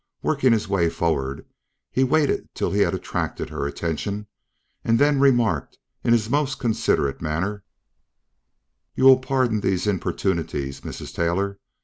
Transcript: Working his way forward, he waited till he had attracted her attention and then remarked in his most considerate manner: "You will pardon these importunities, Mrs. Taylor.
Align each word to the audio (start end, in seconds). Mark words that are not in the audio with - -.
Working 0.23 0.51
his 0.51 0.67
way 0.67 0.89
forward, 0.89 1.45
he 1.91 2.03
waited 2.03 2.49
till 2.55 2.71
he 2.71 2.79
had 2.79 2.95
attracted 2.95 3.49
her 3.51 3.67
attention 3.67 4.25
and 4.83 4.97
then 4.97 5.19
remarked 5.19 5.77
in 6.03 6.11
his 6.11 6.27
most 6.27 6.57
considerate 6.57 7.21
manner: 7.21 7.63
"You 8.95 9.03
will 9.03 9.19
pardon 9.19 9.61
these 9.61 9.85
importunities, 9.85 10.81
Mrs. 10.81 11.13
Taylor. 11.13 11.59